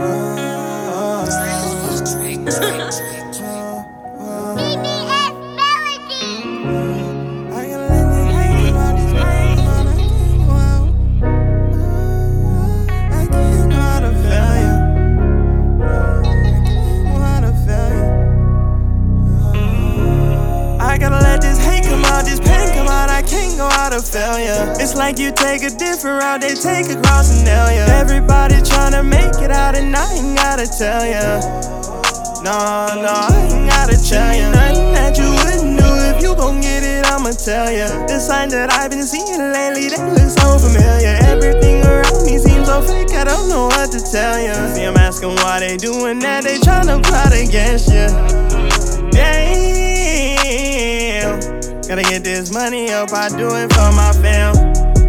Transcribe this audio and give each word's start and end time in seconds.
Uh. 0.00 0.29
Failure. 24.10 24.74
It's 24.82 24.94
like 24.94 25.18
you 25.18 25.30
take 25.30 25.62
a 25.62 25.70
different 25.70 26.22
route, 26.22 26.40
they 26.42 26.54
take 26.54 26.90
across 26.90 27.30
and 27.30 27.44
nail 27.46 27.70
ya. 27.70 27.86
Everybody 27.94 28.56
tryna 28.56 29.06
make 29.06 29.38
it 29.38 29.50
out, 29.50 29.76
and 29.76 29.94
I 29.94 30.12
ain't 30.14 30.36
gotta 30.36 30.66
tell 30.66 31.06
ya. 31.06 31.38
No, 32.42 32.58
no, 32.98 33.12
I 33.14 33.30
ain't 33.46 33.70
gotta 33.70 33.94
tell 33.94 34.34
ya. 34.34 34.50
Nothing 34.50 34.92
that 34.98 35.14
you 35.16 35.30
wouldn't 35.30 35.78
do 35.78 35.88
if 36.10 36.22
you 36.22 36.34
gon' 36.34 36.60
get 36.60 36.82
it, 36.82 37.06
I'ma 37.06 37.30
tell 37.30 37.70
ya. 37.70 37.86
The 38.06 38.18
signs 38.18 38.52
that 38.52 38.72
I've 38.72 38.90
been 38.90 39.06
seeing 39.06 39.52
lately, 39.54 39.88
they 39.88 40.02
look 40.02 40.30
so 40.30 40.58
familiar. 40.58 41.14
Everything 41.30 41.86
around 41.86 42.26
me 42.26 42.38
seems 42.38 42.66
so 42.66 42.82
fake, 42.82 43.14
I 43.14 43.24
don't 43.24 43.48
know 43.48 43.66
what 43.70 43.92
to 43.92 44.00
tell 44.00 44.42
ya. 44.42 44.54
See, 44.74 44.84
I'm 44.84 44.96
asking 44.96 45.36
why 45.36 45.60
they 45.60 45.76
doing 45.76 46.18
that, 46.20 46.42
they 46.44 46.58
tryna 46.58 47.02
plot 47.04 47.32
against 47.32 47.92
ya. 47.94 48.10
Gotta 51.90 52.08
get 52.08 52.22
this 52.22 52.54
money 52.54 52.88
up, 52.92 53.12
I 53.12 53.28
do 53.28 53.50
it 53.50 53.66
for 53.74 53.90
my 53.98 54.12
fam. 54.22 54.54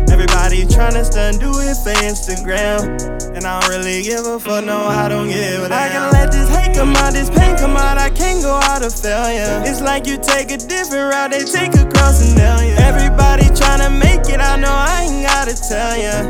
Everybody 0.09 0.65
tryna 0.65 1.05
stun, 1.05 1.37
do 1.37 1.53
it 1.61 1.77
for 1.77 1.93
Instagram. 2.01 2.97
And 3.37 3.45
I 3.45 3.59
don't 3.59 3.69
really 3.69 4.01
give 4.01 4.25
a 4.25 4.39
fuck, 4.39 4.65
no, 4.65 4.87
I 4.87 5.07
don't 5.07 5.27
give 5.27 5.61
a 5.61 5.69
damn. 5.69 5.77
I 5.77 5.93
gotta 5.93 6.17
let 6.17 6.31
this 6.31 6.49
hate 6.49 6.75
come 6.75 6.95
out, 6.95 7.13
this 7.13 7.29
pain 7.29 7.55
come 7.55 7.77
out, 7.77 7.99
I 7.99 8.09
can't 8.09 8.41
go 8.41 8.55
out 8.63 8.83
of 8.83 8.95
failure. 8.95 9.61
It's 9.63 9.79
like 9.79 10.07
you 10.07 10.17
take 10.17 10.49
a 10.49 10.57
different 10.57 11.13
route, 11.13 11.29
they 11.29 11.45
take 11.45 11.75
across 11.75 12.25
and 12.25 12.35
nail 12.35 12.57
ya. 12.65 12.73
Everybody 12.81 13.43
tryna 13.53 13.93
make 13.99 14.27
it, 14.33 14.41
I 14.41 14.57
know 14.57 14.73
I 14.73 15.05
ain't 15.05 15.27
gotta 15.27 15.53
tell 15.53 15.95
ya. 16.01 16.25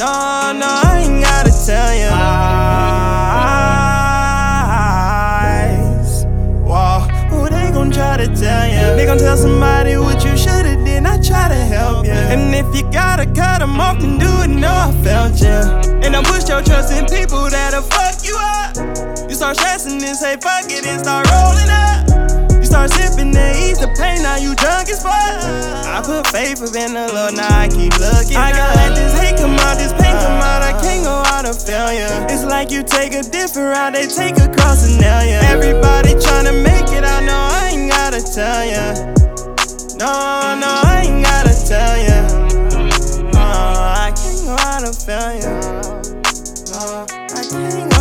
No, 0.00 0.56
no, 0.56 0.72
They 8.96 9.06
gon' 9.06 9.18
tell 9.18 9.36
somebody 9.36 9.96
what 9.96 10.24
you 10.24 10.36
shoulda 10.36 10.76
did, 10.84 11.02
not 11.02 11.22
try 11.22 11.48
to 11.48 11.54
help 11.54 12.06
ya. 12.06 12.14
And 12.14 12.54
if 12.54 12.66
you 12.74 12.88
gotta 12.90 13.26
cut 13.26 13.58
them 13.58 13.80
off, 13.80 13.98
then 13.98 14.18
do 14.18 14.30
it, 14.42 14.48
know 14.48 14.70
I 14.70 14.92
felt 15.02 15.40
ya. 15.42 15.82
And 16.02 16.14
don't 16.14 16.26
push 16.26 16.48
your 16.48 16.62
trust 16.62 16.92
in 16.92 17.04
people 17.06 17.50
that'll 17.50 17.82
fuck 17.82 18.22
you 18.22 18.36
up. 18.38 18.76
You 19.28 19.34
start 19.34 19.56
stressing 19.56 20.02
and 20.02 20.16
say 20.16 20.36
fuck 20.36 20.70
it 20.70 20.86
and 20.86 21.02
start 21.02 21.26
rolling 21.26 21.70
up. 21.74 22.54
You 22.54 22.64
start 22.64 22.90
sipping 22.90 23.34
and 23.34 23.56
ease 23.58 23.78
the 23.82 23.90
pain, 23.98 24.22
now 24.22 24.36
you 24.36 24.54
drunk 24.54 24.88
as 24.88 25.02
fuck. 25.02 25.42
I 25.90 26.00
put 26.02 26.26
faith 26.28 26.62
in 26.62 26.94
the 26.94 27.10
Lord, 27.12 27.34
now 27.34 27.50
I 27.50 27.66
keep 27.68 27.98
looking. 27.98 28.36
I 28.38 28.54
gotta 28.54 28.78
let 28.78 28.94
this 28.94 29.12
hate 29.18 29.36
come 29.36 29.58
out, 29.58 29.76
this 29.76 29.92
pain 29.92 30.14
come 30.22 30.38
out, 30.38 30.62
I 30.62 30.72
can't 30.80 31.02
go 31.02 31.22
out 31.34 31.44
of 31.44 31.58
failure. 31.60 32.08
It's 32.30 32.44
like 32.44 32.70
you 32.70 32.82
take 32.82 33.12
a 33.12 33.22
different 33.22 33.74
route, 33.74 33.92
they 33.94 34.06
take 34.06 34.38
across 34.38 34.86
and 34.86 35.00
nail 35.02 35.26
ya. 35.26 35.42
Everybody 35.50 36.14
I 47.10 47.44
can't 47.50 47.93